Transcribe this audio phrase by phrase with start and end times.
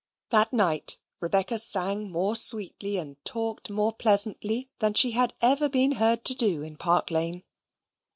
[0.31, 5.91] That night Rebecca sang more sweetly and talked more pleasantly than she had ever been
[5.91, 7.43] heard to do in Park Lane.